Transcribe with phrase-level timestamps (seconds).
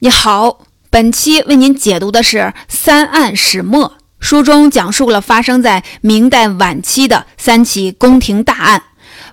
[0.00, 0.60] 你好，
[0.90, 3.88] 本期为您解读的是《三案始末》。
[4.20, 8.82] 书中讲述了发生在明代晚期的三起宫廷大案，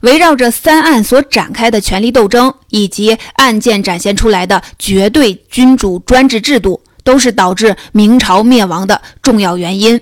[0.02, 10.02] 围绕着三案所展开的权力斗争，以及案件展现出来的绝对君主专制制度，都是导致明朝灭亡的重要原因。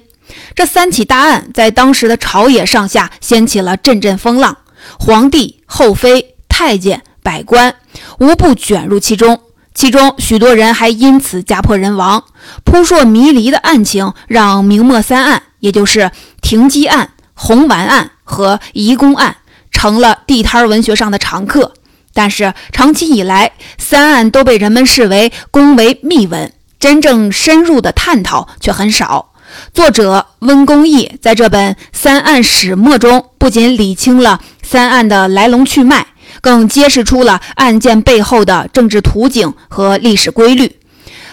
[0.56, 4.58] 这三起大案在当时的朝野上下掀起了阵阵风浪，
[4.98, 7.76] 皇帝、后妃、太监、百官
[8.20, 9.42] 无不卷入其中。
[9.74, 12.24] 其中许多人还因此家破人亡。
[12.64, 19.38] 扑朔迷离的案情让明末三案，也就是停机案、红丸案和移宫案，
[19.72, 21.74] 成了地摊文学上的常客。
[22.14, 29.32] 但是长期以来，三案都被人们视为宫闱秘闻，真正深入的探讨却很少。
[29.74, 36.08] 作者温公义在这本《三案始末》中，不仅理清了三案的来龙去脉。
[36.44, 40.76] 更揭示出了案件背后的政治图景和历史规律。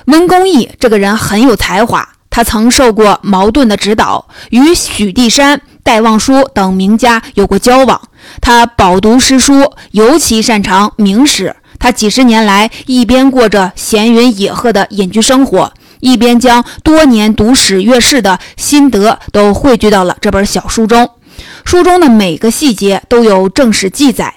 [0.05, 8.01] 温公义这个人很有才华，他曾受过茅盾的指导，与许地山、戴望舒等名家有过交往。
[8.41, 11.57] 他饱读诗书，尤其擅长明史。
[11.81, 21.11] 他几十年来一边过着闲云野鹤的隐居生活，一边将多年读史阅世的心得都汇聚到了这本小书中。
[21.65, 24.35] 书中的每个细节都有正史记载。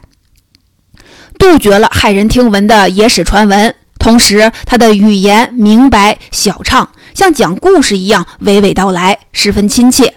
[1.38, 10.14] 杜绝了骇人听闻的野史传闻，同时他的语言明白小畅，像讲故事一样娓娓道来，十分亲切。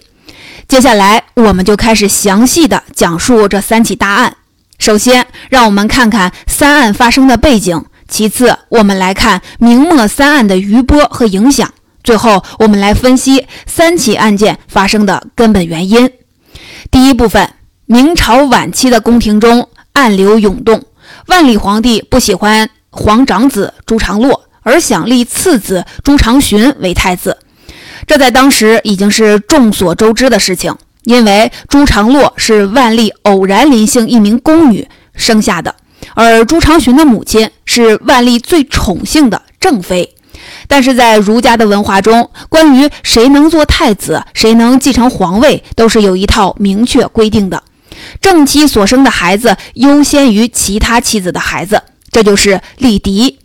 [0.68, 4.36] 接下来，我们就开始详细的讲述这三起大案。
[4.78, 11.68] 首先，让我们看看三案发生的背景；其次，我们来看明末三案的余波和影响；
[12.02, 16.10] 最后，我们来分析三起案件发生的根本原因。
[16.90, 17.48] 第一部分，
[17.86, 20.84] 明朝晚期的宫廷中，暗流涌动。
[21.26, 27.36] 万历皇帝不喜欢皇长子朱常洛，而想立次子朱常洵为太子，
[28.06, 30.74] 这在当时已经是众所周知的事情。
[31.02, 35.74] 因为朱常洛是万历偶然临幸一名宫女生下的，
[36.14, 40.14] 而朱常洵的母亲是万历最宠幸的正妃。
[40.66, 47.62] 但是在儒家的文化中，关于谁能做太子，谁能继承皇位，都是有一套明确规定的。
[48.20, 53.38] 正妻所生的孩子优先于其他妻子的孩子，这就是立嫡。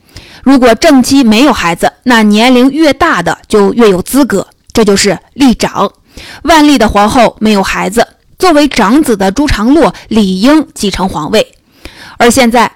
[0.44, 5.92] 如果正妻没有孩子，那年龄越大的就越有资格，这就是立长。
[6.44, 8.08] 万历的皇后没有孩子，
[8.40, 11.56] 作为长子的朱常洛理应继承皇位。
[12.18, 12.72] 而现在，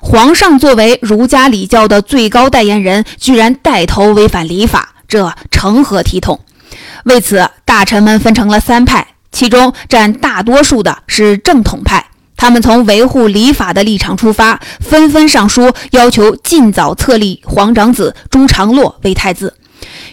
[0.00, 6.40] 皇上作为儒家礼教的最高代言人，居然带头违反礼法，这成何体统？
[7.04, 9.06] 为此，大臣们分成了三派。
[9.32, 12.06] 其中占大多数的是正统派，
[12.36, 19.54] 他们从维护礼法的立场出发，纷纷上书要求尽早册立皇长子朱常洛为太子。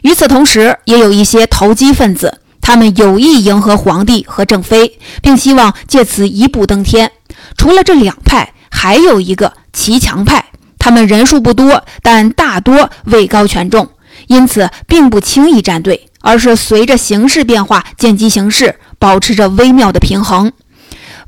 [0.02, 7.12] 与此同时，也有一些投机分子，他们有意迎合皇帝和正妃，并希望借此一步登天。
[7.58, 10.46] 除了这两派，还有一个骑墙派，
[10.80, 13.90] 他们人数不多，但大多位高权重，
[14.28, 18.76] 因此并不轻易站队，而是随着形势变化见机行事。
[19.02, 20.52] 保持着微妙的平衡。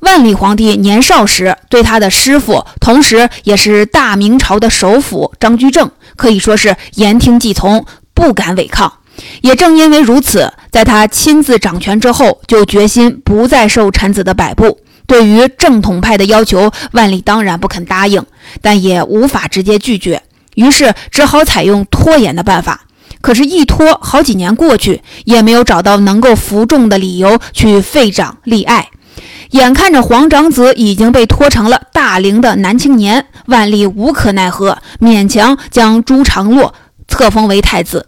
[0.02, 8.91] 万历皇帝年少时对他的师傅，同时也是大明朝的首辅张居正，可以说是言听计从，不敢违抗。
[9.40, 14.78] 也正因为如此，在他亲自掌权之后，就决心不再受臣子的摆布。
[15.08, 18.22] 对于正统派的要求，万历当然不肯答应，
[18.62, 20.22] 但也无法直接拒绝，
[20.56, 22.81] 于是只好采用拖延的办法。
[23.21, 28.89] 可是，一拖好几年过去，也没有找到能够服众的理由去废长立爱。
[29.51, 36.73] 眼看着皇长子已经被拖成了大龄的男青年，万历无可奈何，勉强将朱常洛
[37.07, 38.07] 册封为太子。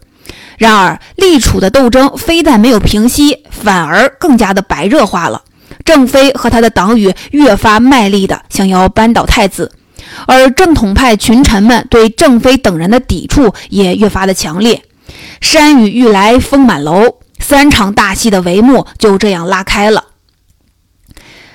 [0.58, 5.42] 然而，立储的斗争非但没有平息，反而更加的白热化了。
[5.84, 9.70] 郑妃和他的党羽越发卖力的想要扳倒太子，
[10.26, 14.82] 而正统派群臣们对郑妃等人的抵触也越发的强烈。
[15.44, 20.06] 山雨欲来风满楼，三场大戏的帷幕就这样拉开了。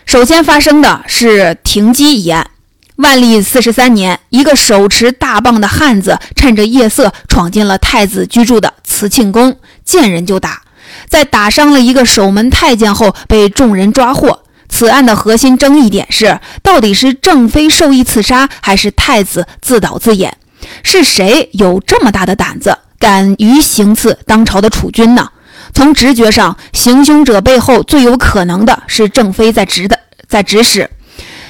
[0.05, 2.51] 首先发生的是停机一案。
[2.97, 10.61] 万历四十三年，一个手持大棒的汉子趁着夜色闯进了太子居住的慈庆宫，见人就打，
[11.07, 14.43] 在打伤了一个守门太监后，被众人抓获。
[14.69, 20.37] 此案的核心争议点是：到底是正妃授意刺杀，还是太子自导自演？
[20.83, 22.77] 是谁有这么大的胆子？
[22.99, 25.29] 敢于行刺当朝的储君呢？
[25.73, 29.97] 从直觉上，行凶者背后最有可能的是郑妃在指的
[30.27, 30.89] 在指使。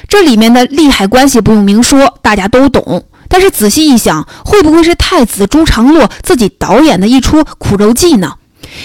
[0.08, 3.06] 这里面的利害关系不用明说，大家都懂。
[3.28, 8.34] 但是仔细一想，会不会是太子朱常洛自己导演的一出苦肉计呢？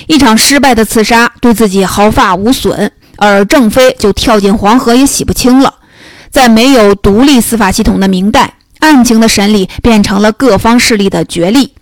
[0.07, 5.75] 一场失败的刺杀，对自己毫发无损，而郑飞就跳进黄河也洗不清了。
[6.31, 11.74] 在没有独立司法系统的明代，案情的审理变成了各方势力的角力，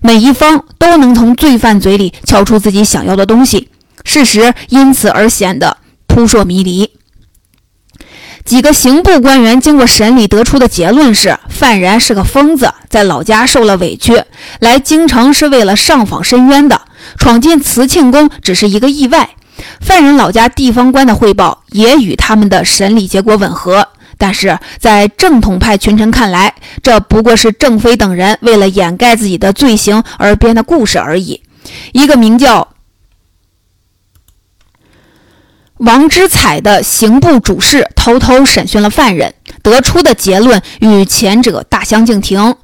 [0.00, 3.68] 每一方都能从罪犯嘴里撬出自己想要的东西，
[4.04, 5.76] 事实因此而显得
[6.06, 6.90] 扑朔迷离。
[8.44, 14.22] 几个刑部官员经过审理得出的结论是：犯人是个疯子，在老家受了委屈，
[14.60, 16.82] 来京城是为了上访申冤的，
[17.18, 19.30] 闯进慈庆宫只是一个意外。
[19.80, 31.42] 犯人老家地方官的汇报也与他们的审理结果吻合，但是在正统派群臣看来，这不过是郑飞等人为了掩盖自己的罪行而编的故事而已。
[31.92, 32.68] 一个名叫……
[35.78, 42.56] 王之彩的刑部主事偷偷审讯了犯人，得出的结论与前者大相径庭。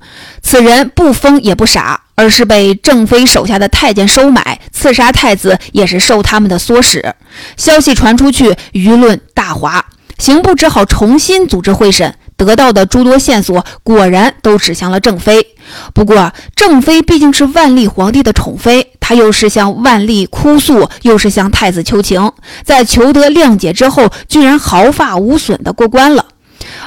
[0.42, 7.14] 此人不疯也不傻，而是被郑飞手下的太监收买，刺杀太子也是受他们的唆使。
[7.58, 9.84] 消息传出去，舆论大哗，
[10.22, 12.14] 刑部只好重新组织会审。
[12.36, 15.44] 得到的诸多线索果然都指向了郑妃。
[15.92, 22.32] 不过，郑妃毕竟是万历皇帝的宠妃，她又是向万历哭诉，又是向太子求情，
[22.64, 26.26] 在求得谅解之后，居然毫发无损地过关了。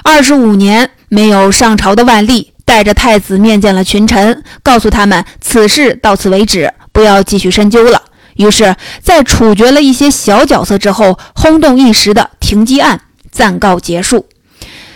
[0.01, 8.01] 二十五年没有上朝的万历，带着太子面见了群臣，告诉他们此事到此为止，不要继续深究了。
[8.35, 12.99] 于是，在处决了一些小角色之后，轰动一时的停机案
[13.35, 14.25] 暂告结束。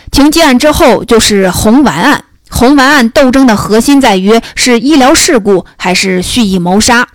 [0.10, 2.24] 停机案之后就是红丸案。
[2.50, 7.08] 红丸案斗争的核心在于是医疗事故还是蓄意谋杀。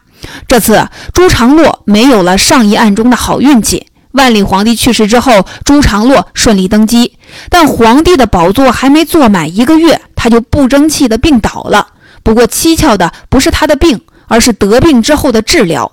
[0.47, 3.87] 这次朱常洛没有了上一案中的好运气。
[4.13, 7.19] 万历皇帝去世之后，朱常洛顺利登基，
[7.49, 11.89] 但皇帝的宝座还没坐满一个月，他就不争气的病倒了。
[12.23, 15.91] 不过蹊跷的不是他的病，而是得病之后的治疗。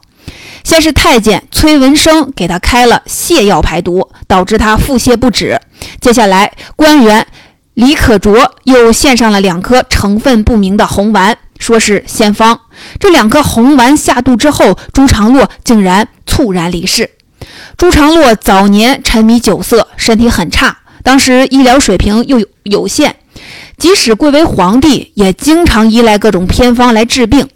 [0.63, 5.59] 先是太监崔文生给他开了泻药排毒，导致他腹泻不止。
[5.99, 7.25] 接下来，官员
[7.73, 12.59] 李可灼又献上了两颗成分不明的红丸，说是仙方。
[12.99, 17.09] 这两颗红丸下肚之后，朱常洛竟然猝然离世。
[17.77, 23.15] 朱常洛早年沉迷酒色，身体很差，当时医疗水平又有有限，
[23.77, 27.47] 即使贵为皇帝，也经常依赖各种偏方来治病。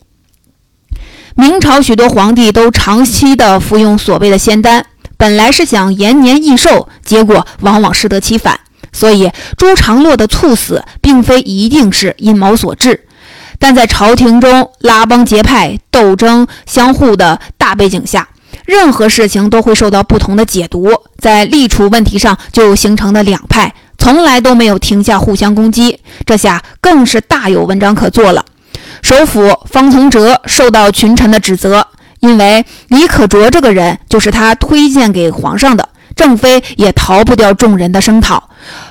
[1.38, 4.86] 明朝许多皇帝都长期的服用所谓的仙丹，
[5.18, 8.58] 本来是想延年益寿，结果往往适得其反。
[8.94, 13.02] 所以朱常洛的猝死并非一定是阴谋所致，
[13.60, 18.30] 但在朝廷中拉帮结派、斗争相互的大背景下，
[18.66, 20.90] 任何事情都会受到不同的解读。
[21.20, 28.46] 在立储问题上就形成了两派，从来都没有停下互相攻击，这下更是大有文章可做了。
[29.02, 31.88] 首辅方从哲受到群臣的指责，
[32.20, 38.50] 因为李可灼这个人就是他推荐给皇上的，郑妃也逃不掉众人的声讨。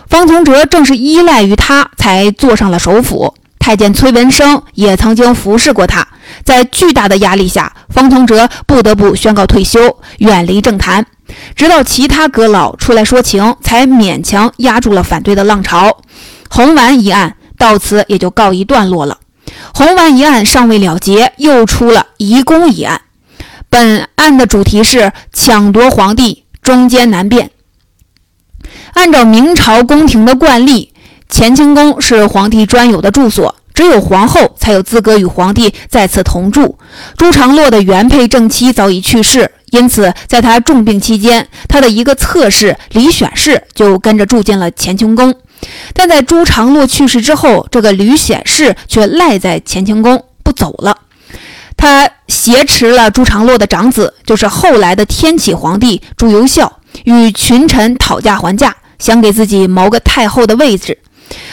[0.08, 3.34] 方从哲正是依赖于他才坐上了首辅。
[3.58, 6.06] 太监崔文生也曾经服侍过他，
[6.44, 11.06] 在巨大的压力下，方从哲不得不宣告退休，远离政坛。
[11.56, 15.96] 直到其他阁老出来说情，才勉强压住了反对的浪潮。
[16.50, 19.16] 红丸一案到此也就告一段落了。
[19.72, 23.00] 红丸一案尚未了结，又出了移宫一案。
[23.70, 27.50] 本案的主题是抢夺皇帝，中间难辨。
[28.92, 30.92] 按照明朝宫廷的惯例，
[31.28, 36.78] 乾清宫是皇帝专有的住所，只有皇后才有资格与皇帝在此同住。
[37.16, 45.34] 朱常洛的原配正妻早已去世，因此在他重病期间，他的一个侧室李选侍就跟着住进了乾清宫。
[45.92, 50.96] 但在朱常洛去世之后，这个吕显氏却赖在乾清宫不走了。
[51.76, 60.96] 他挟持了朱常洛的长子，就是后来的天启皇帝朱由校，与群臣讨价还价，想给自己谋个太后的位置。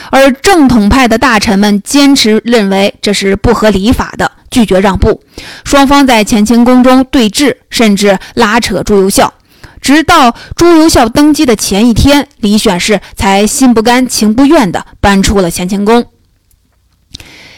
[0.10, 5.22] 而正统派的大臣们坚持认为这是不合礼法的，拒绝让步。
[5.64, 9.34] 双方在乾清宫中对峙，甚至拉扯朱由校。
[9.82, 16.06] 直到朱由校登基的前一天，李选侍才心不甘情不愿地搬出了乾清宫。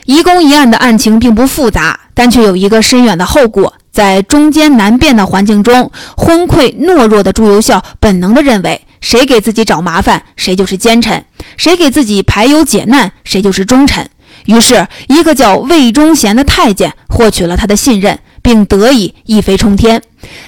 [0.05, 3.73] 移宫一案的案情并不复杂，但却有一个深远的后果。
[3.91, 11.21] 在中间难辨的环境中，昏聩懦弱的朱由校本能地认为，谁给自己找麻烦，谁就是奸臣；
[11.57, 14.09] 谁给自己排忧解难，谁就是忠臣。
[14.45, 18.19] 于是，一个叫魏忠贤的太监获取了他的信任。
[18.43, 19.99] 并得以一飞冲天。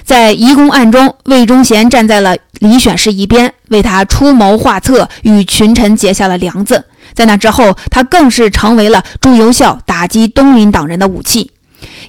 [0.04, 6.84] 在移宫案中，魏忠贤站在了李选侍一边，为他出谋划策，与群臣结下了梁子。
[7.12, 11.50] 在那之后，他更是成为了朱由校打击东林党人的武器。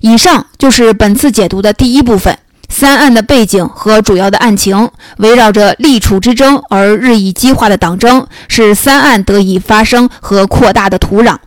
[0.02, 2.38] 以上就是本次解读的第一部分。
[2.70, 4.90] 三案的背景和主要的案情，
[5.20, 11.38] 围绕着立储之争而日益激化的党争，是三案得以发生和扩大的土壤。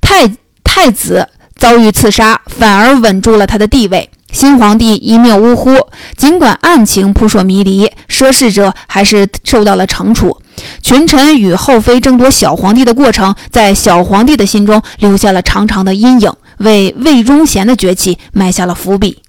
[0.00, 1.28] 太太子
[1.64, 4.10] 遭遇刺杀，反而稳住了他的地位。
[4.30, 5.74] 新皇帝一命呜呼，
[6.14, 10.42] 尽管案情扑朔迷离，涉事者还是受到了惩处。
[10.82, 19.22] 群臣与后妃争夺小皇帝的过程，在小皇帝的心中留下了长长的阴影，为魏忠贤的崛起埋下了伏笔。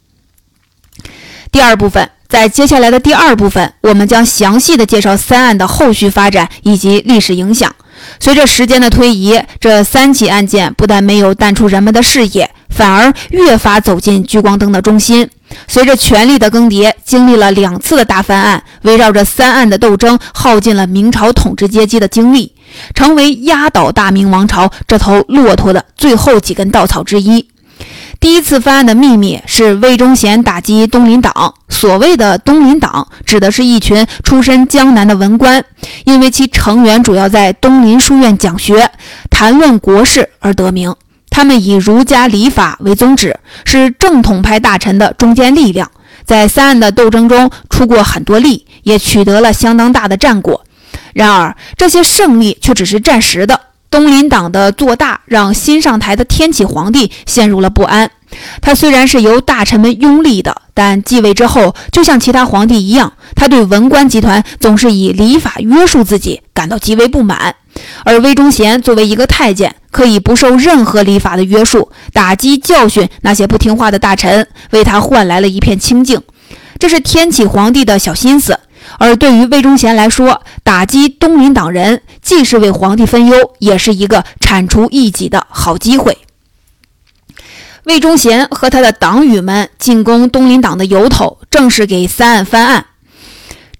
[1.53, 7.73] 第二部分，在接下来的第二部分，我们将详细的介绍三案的后续发展以及历史影响。
[8.19, 15.29] 随着时间的推移，这三起案件不但没有淡出人们的视野，反而越发走进聚光灯的中心。
[15.67, 22.53] 随着权力的更迭，经历了两次的大翻案，围绕着三案的斗争，耗尽了明朝统治阶级的精力，
[22.93, 27.47] 成为压倒大明王朝这头骆驼的最后几根稻草之一。
[28.19, 31.53] 第一次翻案的秘密是魏忠贤打击东林党。
[31.69, 35.63] 所谓的东林党，指的是一群出身江南的文官，
[36.05, 38.89] 因为其成员主要在东林书院讲学、
[39.29, 40.95] 谈论国事而得名。
[41.29, 45.91] 他们以儒家礼法为宗旨，是正统派大臣的中坚力量，
[46.23, 50.63] 在三案的斗争中出过很多力，也取得了相当大的战果。
[51.13, 53.59] 然而，这些胜利却只是暂时的。
[53.95, 58.11] 东林党的做大，让新上台的天启皇帝陷入了不安。
[58.59, 67.55] 他虽然是由大臣们拥立的，但继位之后，就像其他皇帝一样，他对文官集团总是以礼法约束自己，感到极为不满。
[68.03, 76.21] 而魏忠贤作为一个太监，可以不受任何礼法的约束，打击教训那些不听话的大臣，为他换来了一片清静。
[76.77, 78.59] 这是天启皇帝的小心思。
[78.99, 86.17] 而对于魏忠贤来说，打击东林党人既是为皇帝分忧，也是一个铲除异己的好机会。
[87.83, 92.85] 魏忠贤和他的党羽们进攻东林党的由头，正是给三案翻案。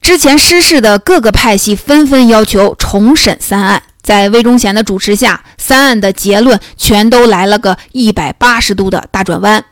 [0.02, 9.66] 之前失势的各个派系纷纷要求重审三案，在魏忠贤的主持下，三案的结论全都来了个一百八十度的大转弯。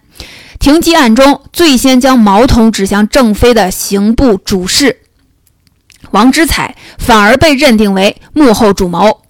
[0.57, 5.01] 停机案中，最先将矛头指向郑飞的刑部主事。
[6.13, 9.21] 王之才反而被认定为幕后主谋，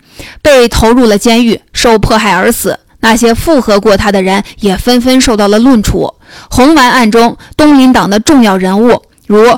[0.41, 2.79] 被投入了监狱，受迫害而死。
[2.99, 6.13] 那些附和过他的人也纷纷受到了论处。
[6.49, 9.57] 红丸案中，东林党的重要人物如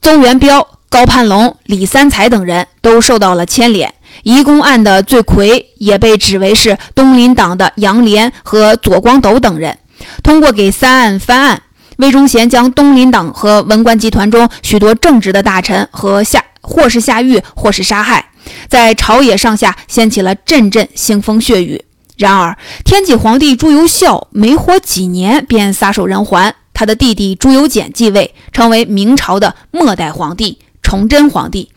[0.00, 3.92] 邹元标、高攀龙、李三才等人都受到了牵连。
[4.24, 9.78] 移宫案的罪魁也被指为是东林党的杨涟和左光斗等人。
[10.22, 11.62] 通过给三案翻案，
[11.98, 16.44] 魏忠贤将东林党和文官集团中许多正直的大臣和下。
[16.62, 18.30] 或是下狱，或是杀害，
[18.68, 21.84] 在朝野上下掀起了阵阵腥风血雨。
[22.16, 31.70] 然而，天启皇帝朱由校没活几年便撒手人寰，他的弟弟朱由检继位，成为明朝的末代皇帝崇祯皇帝。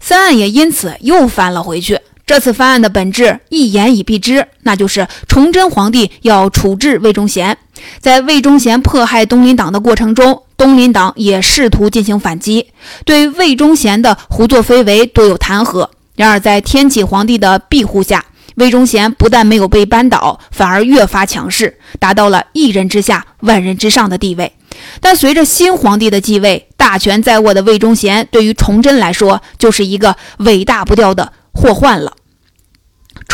[0.00, 1.98] 三案也因此又翻了回去。
[2.26, 7.58] 这次翻案的本质一言以蔽之，那就是崇祯皇帝要处置魏忠贤。
[8.00, 12.68] 在魏忠贤迫害东林党的过程中，东林党也试图进行反击，
[13.04, 15.88] 对魏忠贤的胡作非为多有弹劾。
[16.16, 18.24] 然而，在天启皇帝的庇护下，
[18.56, 24.52] 魏忠贤不但没有被扳倒，反而越发强势，达到了一人之下、万人之上的地位。
[25.00, 32.12] 但随着新皇帝的继位，大权在握的魏忠贤对于崇祯来说就是一个尾大不掉的祸患了。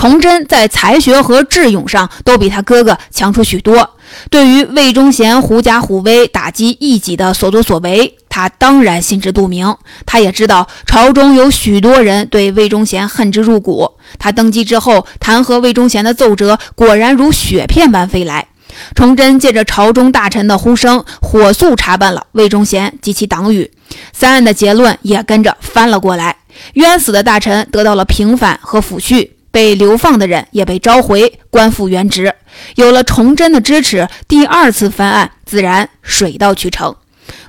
[0.01, 3.91] 崇祯在才学和智勇上都比他哥哥强出许多。
[4.31, 9.77] 对于魏忠贤狐假虎威、打击异己的所作所为，他当然心知肚明。
[10.07, 13.99] 他也知道朝中有许多人对魏忠贤恨之入骨。
[14.19, 18.47] 他登基之后，弹劾魏忠贤的奏折果然如雪片般飞来。
[18.95, 23.71] 崇祯借着朝中大臣的呼声，火速查办了魏忠贤及其党羽。
[24.15, 26.37] 三案的结论也跟着翻了过来，
[26.73, 29.33] 冤死的大臣得到了平反和抚恤。
[29.51, 32.35] 被流放的人也被召回，官复原职。
[32.77, 36.95] 有了崇祯的支持，第二次翻案自然水到渠成。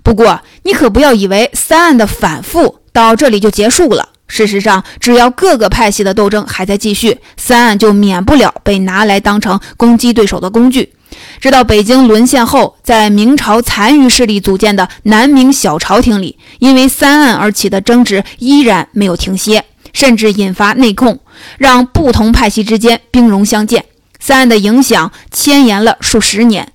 [0.03, 4.09] 不过，你可不要以为三案的反复到这里就结束了。
[4.27, 10.93] 事实上，只要各个派系的斗争还在继续，三案就免不了被拿来当成攻击对手的工具。
[11.41, 19.65] 直到北京沦陷后，在明朝残余势力组建的南明小朝廷里，因为三案而起的争执依然没有停歇。
[19.93, 21.19] 甚至引发内讧，
[21.57, 23.85] 让不同派系之间兵戎相见。
[24.19, 26.71] 三案的影响牵延了数十年，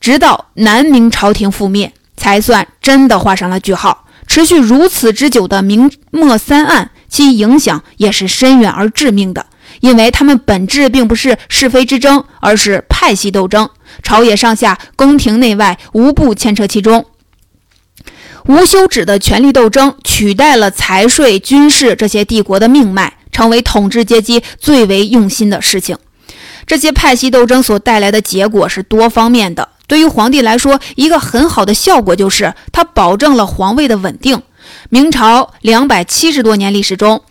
[0.00, 4.04] 直到南明朝廷覆灭，才算真的画上了句号。
[4.26, 9.46] 持续如此之久的明末三案，其影响也是深远而致命的，
[9.80, 13.68] 因为他们本质并不是是非之争，而是派系斗争。
[14.02, 17.04] 朝野上下、宫廷内外，无不牵扯其中。
[18.46, 25.96] 无休止的权力斗争取代了财税、军事这些帝国的命脉，成为统治阶级最为用心的事情。
[26.66, 29.68] 这些派系斗争所带来的结果是多方面的。
[29.86, 34.40] 对于皇帝来说，一个很好的效果就是它保证了皇位的稳定。
[34.88, 37.22] 明朝两百七十多年历史中，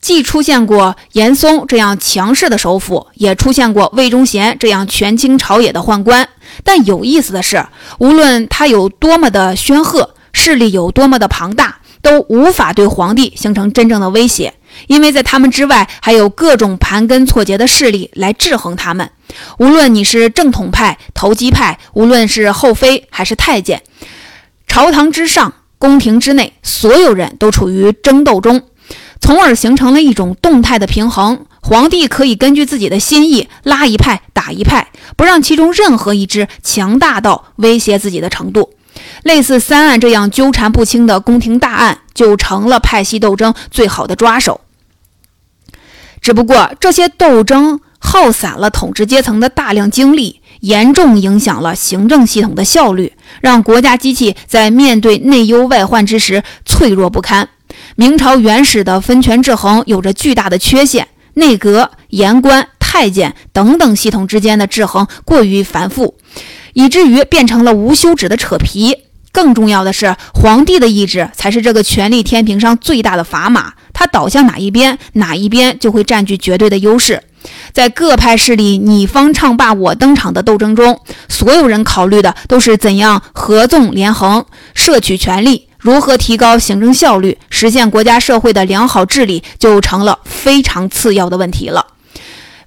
[0.00, 6.26] 既出现过严嵩这样强势的首辅，也出现过魏忠贤这样权倾朝野的宦官。
[6.64, 7.66] 但有意思的是，
[7.98, 14.52] 无论他有多么的煊赫，势力有多么的庞大，都无法对皇帝形成真正的威胁，
[14.86, 19.10] 因为在他们之外还有各种盘根错节的势力来制衡他们。
[19.58, 23.82] 无论你是正统派、投机派，无论是后妃还是太监，
[24.66, 28.60] 朝堂之上、宫廷之内，所有人都处于争斗中，
[29.20, 31.46] 从而形成了一种动态的平衡。
[31.62, 38.70] 皇帝可以根据自己的心意拉一派打一派，不让其中任何一支强大到威胁自己的程度。
[39.26, 44.60] 类似三案这样纠缠不清的宫廷大案，就成了派系斗争最好的抓手。
[46.20, 57.48] 只不过这些斗争耗散了统治阶层的大量精力，严重影响了行政系统的效率，让国家机器在面对内忧外患之时脆弱不堪。
[57.96, 61.08] 明朝原始的分权制衡有着巨大的缺陷。
[61.34, 66.14] 内阁、言官、太监等等系统之间的制衡过于繁复，
[66.74, 68.96] 以至于变成了无休止的扯皮。
[69.36, 77.22] 更重要的是，皇帝的意志才是这个权力天平上最大的砝码，他倒向哪一边，哪一边就会占据绝对的优势。
[77.74, 85.68] 在各派势力你方唱罢我登场的斗争中，所有人考虑的都是怎样合纵连横，摄取权力。
[85.78, 91.88] 如何提高行政效率，实现国家社会的良好治理，就成了非常次要的问题了。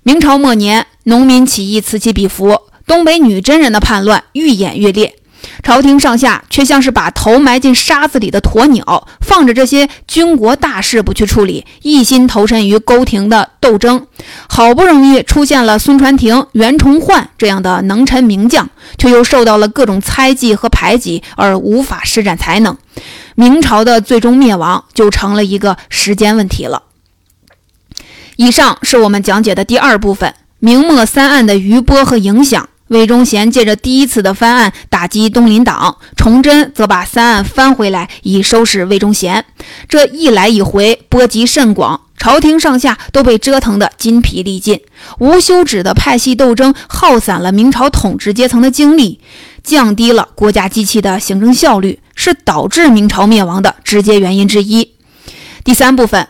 [0.04, 5.16] 明朝末年，农民起义此起彼伏，东北女真人的叛乱愈演愈烈。
[5.62, 14.08] 朝廷上下却像是把头埋进沙子里的鸵鸟，放着这些军国大事不去处理，一心投身于宫廷的斗争。
[14.48, 22.78] 好不容易出现了孙传庭、袁崇焕这样的能臣名将，却又受到了各种猜忌和排挤，而无法施展才能。
[23.36, 26.84] 明朝的最终灭亡就成了一个时间问题了。
[28.38, 32.70] 以上是我们讲解的第二部分：明末三案的余波和影响。
[32.90, 39.46] 魏忠贤借着第一次的翻案打击东林党，崇祯则把三案翻回来以收拾魏忠贤。
[39.88, 44.82] 这一来一回，波及甚广，朝廷上下都被折腾得筋疲力尽。
[45.20, 49.20] 无休止的派系斗争耗散了明朝统治阶层的精力，
[49.64, 54.96] 降低了国家机器的行政效率，是导致明朝灭亡的直接原因之一。
[55.64, 56.28] 第三部分。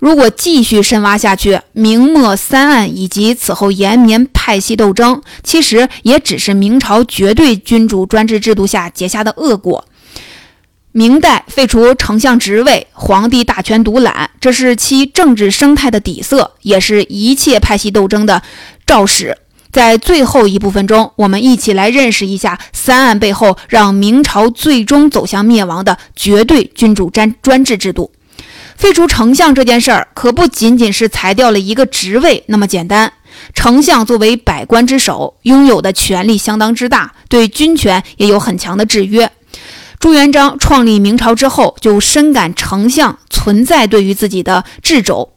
[0.00, 9.84] 如果继续深挖下去，明末三案以及此后延绵派系斗争，其实也只是明朝绝对君主专制制度下结下的恶果。
[10.92, 18.42] 明代废除丞相职位，皇帝大权独揽，这是其政治生态的底色，也是一切派系斗争的
[18.86, 19.36] 肇始。
[19.70, 28.10] 在最后一部分中，我们一起来认识一下三案背后让明朝最终走向灭亡的绝对君主专专制制度。
[28.80, 33.12] 废除丞相这件事儿，可不仅仅是裁掉了一个职位那么简单。
[33.54, 39.30] 丞相作为百官之首，拥有的权力相当之大，对军权也有很强的制约。
[39.98, 45.34] 朱元璋创立明朝之后，就深感丞相存在对于自己的掣肘。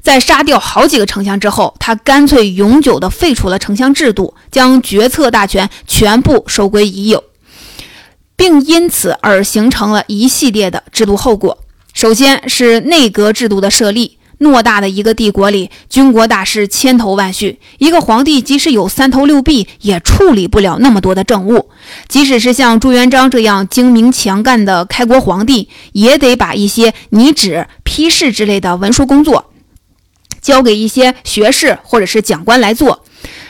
[0.00, 7.24] 在杀掉好几个丞相之后，他干脆永久地废除了丞相制度，将决策大权全部收归已有，
[8.36, 11.58] 并因此而形成了一系列的制度后果。
[11.96, 14.18] 首先是内阁制度的设立。
[14.38, 21.70] 偌大的一个帝国里，军国大事千头万绪，一个皇帝即使有三头六臂，也处理不了那么多的政务。
[22.06, 29.52] 即使是像朱元璋这样精明强干的开国皇帝，也得把一些拟旨、批示之类的文书工作
[30.42, 33.06] 交给一些学士或者是讲官来做。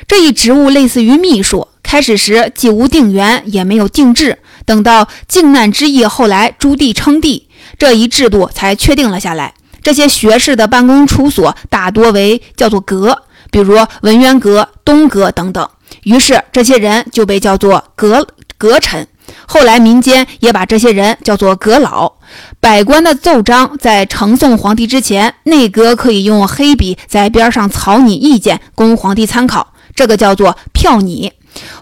[0.07, 4.39] 这一职务类似于秘书，开始时既无定员，也没有定制。
[4.65, 7.46] 等到靖难之役，后来朱棣称帝。
[7.79, 9.55] 这一制度才确定了下来。
[9.83, 15.69] 这些学士的办公处所大多为叫做阁，比如文渊阁、东阁等等。
[16.03, 18.27] 于是这些人就被叫做阁
[18.59, 19.07] 阁臣。
[19.47, 22.15] 后来民间也把这些人叫做阁老。
[22.61, 31.33] 百官的奏章在呈送皇帝之前，内阁可以用黑笔在边上草拟意见，供皇帝参考，这个叫做票拟。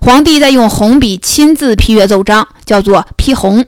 [0.01, 3.65] 皇帝再用红笔亲自批阅奏章，叫做批红。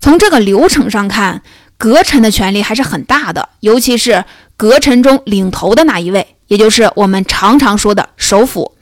[0.00, 1.42] 从这个流程上看，
[1.78, 4.24] 阁臣的权力还是很大的，尤其是
[4.56, 8.72] 阁臣中领头的那一位，也就是我们常常说的首辅，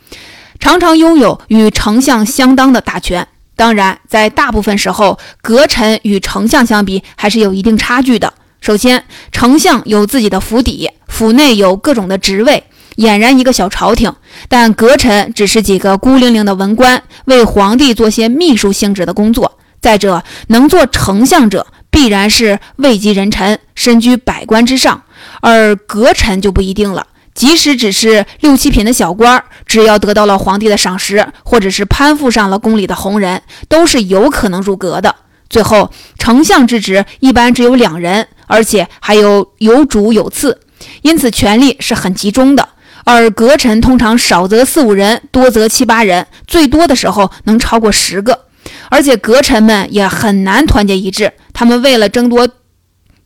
[0.59, 3.29] 常常拥有与丞相相当的大权。
[3.55, 8.33] 当然，在大部分时候，阁臣与丞相相比还是有一定差距的。
[8.63, 12.65] 首先，丞相有自己的府邸，府内有各种的职位，
[12.97, 14.11] 俨然一个小朝廷；
[14.49, 19.59] 但阁臣只是几个孤零零的文官，为皇帝做些秘书性质的工作。
[19.81, 25.03] 再者，能做丞相者必然是位极人臣，身居百官之上，
[25.41, 27.07] 而阁臣就不一定了。
[27.35, 35.15] 即使只是六七品的小官，只要得到了皇帝的赏识，或者是攀附上了宫里的红人，都是有可能入阁的。
[35.51, 40.61] 最后，丞相之职一般只有两人，而且还有有主有次，
[41.03, 42.67] 因此权力是很集中的。
[43.05, 48.47] 而阁臣通常少则四五人，多则七八人，最多的时候能超过十个。
[48.89, 52.47] 而且阁臣们也很难团结一致，他们为了争夺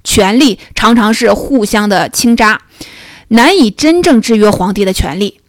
[0.05, 2.61] 权力，常常是互相的倾轧。
[3.27, 5.41] 难以真正制约皇帝的权力。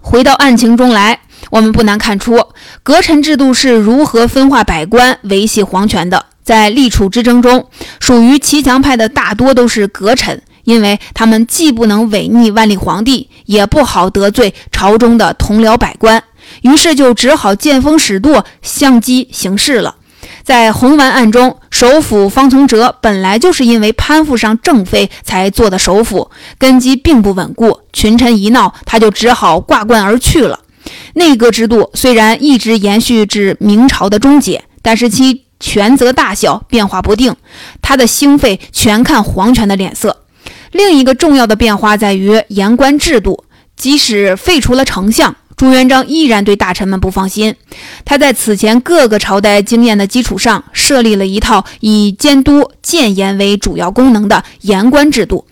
[0.00, 2.46] 回到案情中来，我们不难看出，
[2.82, 6.24] 阁臣制度是如何分化百官、维系皇权的。
[6.42, 7.68] 在立储之争中，
[8.00, 16.24] 属于骑墙派的大多都是阁臣，因为他们既不能违逆万历皇帝，也不好得罪朝中的同僚百官，
[16.62, 19.96] 于是就只好见风使舵，相机行事了。
[20.42, 27.80] 在红丸案中，首辅方从哲本来就是因为攀附上正妃才做的首辅，根基并不稳固。
[27.92, 30.60] 群臣一闹，他就只好挂冠而去了。
[31.14, 37.36] 内阁制度虽然一直延续至明朝的终结，但是其权责大小变化不定，
[37.80, 40.24] 他的兴废全看皇权的脸色。
[40.72, 43.44] 另一个重要的变化在于言官制度，
[43.76, 45.36] 即使废除了丞相。
[45.62, 47.54] 朱元璋依然对大臣们不放心，
[48.04, 55.46] 他在此前各个朝代经验的基础上，设立了一套以监督谏言为主要功能的言官制度。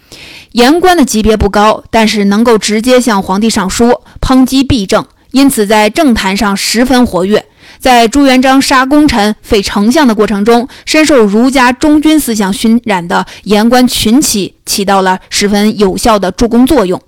[0.50, 7.44] 言官的级别不高，但是能够直接向皇帝上书，抨击弊政，因此在政坛上十分活跃。
[7.78, 17.00] 在朱元璋杀功臣、废丞相的过程中，深受儒家忠君思想熏染的言官群起，起到了十分有效的助攻作用。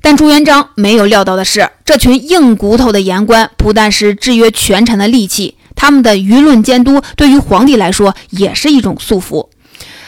[0.00, 9.48] 但朱元璋没有料到的是，这群硬骨头的言官不但是制约权臣的利器，他们的舆论监督对于皇帝来说也是一种束缚。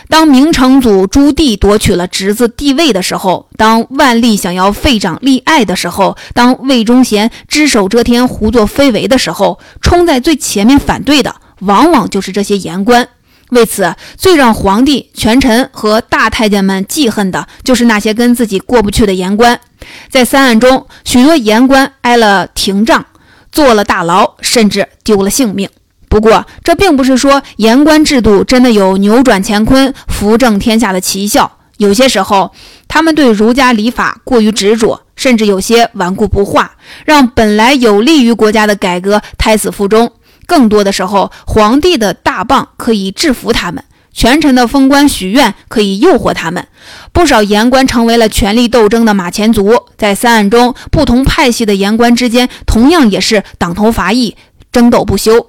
[0.08, 13.06] 当明成祖朱棣夺取了侄子帝位的时候，当万历想要废长立爱的时候，当魏忠贤只手遮天、胡作非为的时候，冲在最前面反对的，往往就是这些言官。
[13.50, 19.60] 为此，最让皇帝、权臣和大太监们记恨的，就是那些跟自己过不去的言官。
[20.08, 23.06] 在三案中，许多言官挨了廷杖，
[23.52, 25.68] 坐了大牢，甚至丢了性命。
[26.08, 31.58] 不过，这并不是说言官制度真的有扭转乾坤、扶正天下的奇效。
[31.76, 32.52] 有些时候，
[32.88, 36.72] 他们对儒家礼法过于执着，甚至有些顽固不化，
[37.06, 40.12] 让本来有利于国家的改革胎死腹中。
[40.46, 46.66] 更多的时候，皇帝的大棒可以制服他们，权臣的封官许愿可以诱惑他们。
[47.12, 49.74] 不少言官成为了权力斗争的马前卒。
[49.96, 54.36] 在三案中，不同派系的言官之间同样也是党同伐异，
[54.72, 55.48] 争斗不休。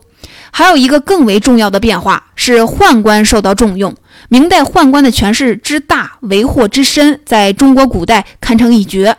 [0.52, 3.96] 还有一个更为重要的变化是宦官受到重用。
[4.28, 9.16] 明代宦官的权势之大，为祸之深，在中国古代堪称一绝。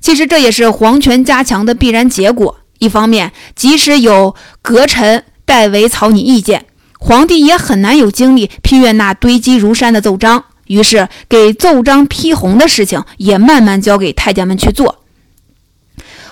[0.00, 2.56] 其实这也是皇权加强的必然结果。
[2.78, 6.64] 一方面，即使有阁臣代为草拟意见，
[7.00, 10.44] 皇帝也很难有精力批阅那堆积如山的奏章。
[10.66, 15.02] 于是，给奏章批红的事情也慢慢交给太监们去做，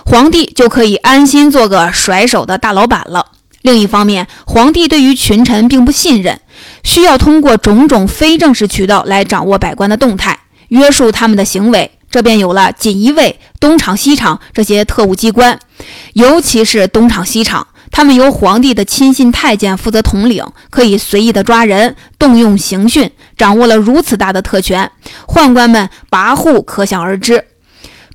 [0.05, 3.25] 皇帝就可以安心做个甩手的大老板了。
[3.61, 6.39] 另一方面，皇帝对于群臣并不信任，
[6.83, 11.91] 需要通过种种非正式渠道来掌握百官的动态，约束他们的行为。
[12.09, 15.59] 这便有了锦衣卫、东厂、西厂这些特务机关，
[16.13, 24.89] 尤其是东厂、西厂，他们由皇帝的亲信太监负责统领，可以随意的抓人、动用刑讯，掌握了如此大的特权，
[25.27, 27.45] 宦官们跋扈可想而知。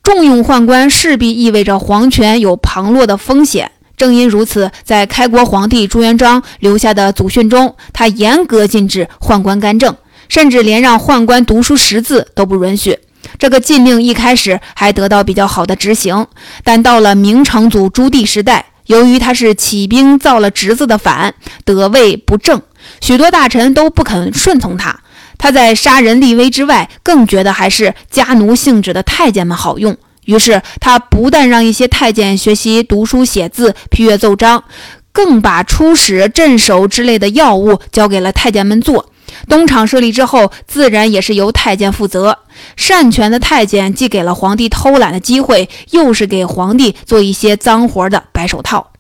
[0.03, 3.71] 重用宦官势必意味着皇权有旁落的风险。
[3.97, 9.97] 正因如此，在开国皇帝朱元璋留下的祖训中，他严格禁止宦官干政，
[10.29, 12.99] 甚至连让宦官读书识字都不允许。
[13.39, 16.27] 这个禁令一开始还得到比较好的执行，
[16.63, 22.61] 但到了明成祖朱棣时代，由于他是起兵造了侄子的反，得位不正，
[23.01, 25.01] 许多大臣都不肯顺从他。
[25.39, 29.97] 他在杀人立威之外，更觉得还是家奴性质的太监们好用。
[30.27, 34.65] 于是他不但让一些太监学习读书写字、批阅奏章，
[35.13, 39.11] 更把出使镇守之类的要务交给了太监们做。
[39.49, 42.39] 东厂设立之后，自然也是由太监负责。
[42.77, 48.93] 擅权的太监既给了皇帝偷懒的机会，又是给皇帝做一些脏活的白手套。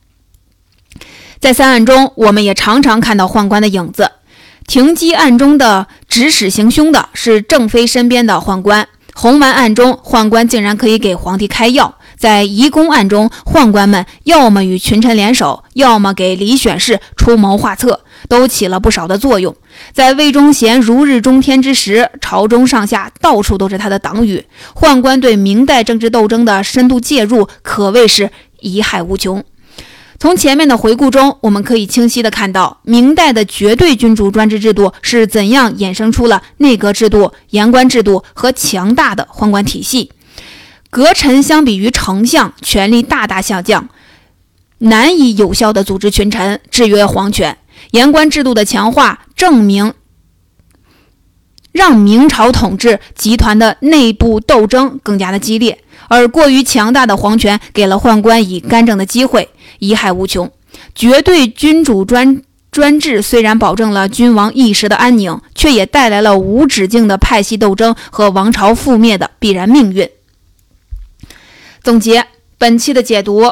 [1.41, 4.13] 在三案中，我们也常常看到宦官的影子。
[4.67, 8.89] 停机案中的指使行凶的是郑妃身边的宦官。
[9.15, 11.97] 红丸案中，宦官竟然可以给皇帝开药。
[12.17, 19.55] 在移宫案中，宦官们要么与群臣联手，要么给李选侍出谋划策，都起了不少的作用。
[19.93, 29.45] 在魏忠贤如日中天之时，朝中上下到处都是他的党羽，宦官对明代政治斗争的深度介入，可谓是贻害无穷。
[30.17, 40.13] 从前面的回顾中，我们可以清晰地看到，明代的绝对君主专制制度是怎样衍生出了内阁制度、言官制度和强大的宦官体系。
[40.95, 43.89] 阁臣相比于丞相，权力大大下降，
[44.79, 47.59] 难以有效地组织群臣，制约皇权。
[47.91, 49.93] 言官制度的强化，证明
[51.73, 59.49] 让明朝统治集团的内部斗争更加的激烈，而过于强大的皇权给了宦官以干政的机会，
[59.81, 60.49] 贻害无穷。
[60.95, 70.09] 绝对君主专专制虽然保证了君王一时的安宁，却也带来了无止境的派系斗争和王朝覆灭的必然命运。
[71.85, 72.25] 总结
[72.57, 73.45] 本期的解读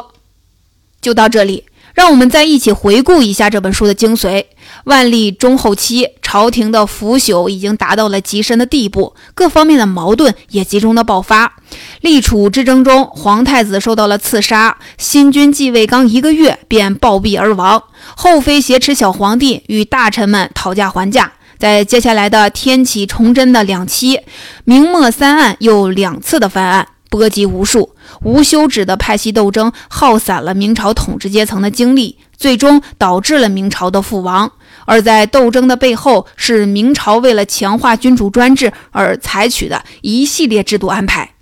[0.99, 4.45] 就到这里，让我们再一起回顾一下这本书的精髓。
[4.85, 11.57] 万历中后期，朝廷的腐朽已经达到了极深的地步，各方面的矛盾也集中的爆发。
[12.01, 17.83] 立储之争中，皇太子受到了刺杀，新君继位刚一个月便暴毙而亡。
[18.15, 24.21] 后妃挟持小皇帝与大臣们讨价还价，在接下来的天启、崇祯的两期，
[24.63, 26.87] 明末三案又两次的翻案。
[27.13, 34.51] 波及无数，无休止的派系斗争耗散了明朝统治阶层的精力，最终导致了明朝的覆亡。
[34.85, 41.35] 而在斗争的背后，是明朝为了强化君主专制而采取的一系列制度安排：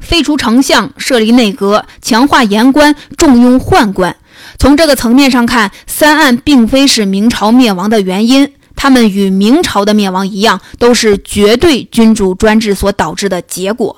[0.00, 4.14] 废除丞相，设立内阁，强化言官，重用宦官。
[4.60, 13.96] 从这个层面上看，三案并非是明朝灭亡的原因，他们与明朝的灭亡一样，都是绝对君主专制所导致的结果。